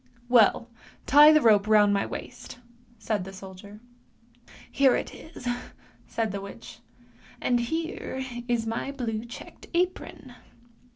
""Well! 0.37 0.67
tie 1.05 1.31
the 1.31 1.41
rope 1.43 1.67
round 1.67 1.93
my 1.93 2.07
waist!" 2.07 2.57
said 3.07 3.23
the 3.23 3.31
soldier." 3.31 3.81
Here 4.71 4.95
it 4.95 5.13
is," 5.13 5.47
said 6.07 6.31
the 6.31 6.41
witch," 6.41 6.79
and 7.39 7.59
here 7.59 8.25
is 8.47 8.65
my 8.65 8.91
blue 8.91 9.23
checked 9.25 9.67
apron." 9.75 10.33